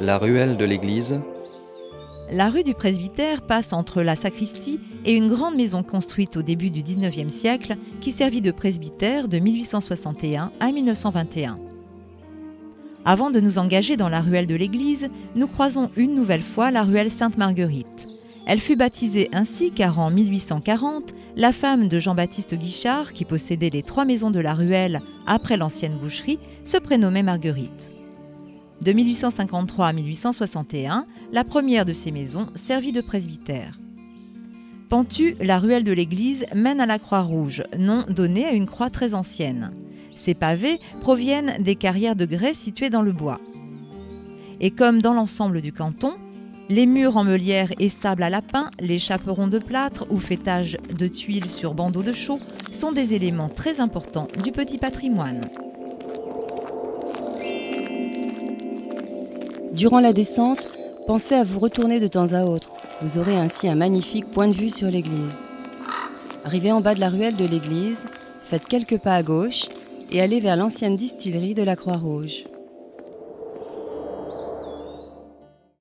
[0.00, 1.20] La ruelle de l'église.
[2.32, 6.70] La rue du Presbytère passe entre la sacristie et une grande maison construite au début
[6.70, 11.60] du 19e siècle qui servit de presbytère de 1861 à 1921.
[13.04, 16.82] Avant de nous engager dans la ruelle de l'église, nous croisons une nouvelle fois la
[16.82, 18.08] ruelle Sainte-Marguerite.
[18.46, 23.84] Elle fut baptisée ainsi car en 1840, la femme de Jean-Baptiste Guichard, qui possédait les
[23.84, 27.93] trois maisons de la ruelle après l'ancienne boucherie, se prénommait Marguerite.
[28.82, 33.78] De 1853 à 1861, la première de ces maisons servit de presbytère.
[34.88, 39.14] Pentu, la ruelle de l'église mène à la Croix-Rouge, nom donné à une croix très
[39.14, 39.72] ancienne.
[40.14, 43.40] Ces pavés proviennent des carrières de grès situées dans le bois.
[44.60, 46.14] Et comme dans l'ensemble du canton,
[46.68, 51.08] les murs en meulière et sable à lapin, les chaperons de plâtre ou fêtages de
[51.08, 55.42] tuiles sur bandeaux de chaux sont des éléments très importants du petit patrimoine.
[59.74, 60.68] Durant la descente,
[61.08, 62.72] pensez à vous retourner de temps à autre.
[63.02, 65.48] Vous aurez ainsi un magnifique point de vue sur l'église.
[66.44, 68.04] Arrivé en bas de la ruelle de l'église,
[68.44, 69.64] faites quelques pas à gauche
[70.12, 72.44] et allez vers l'ancienne distillerie de la Croix-Rouge.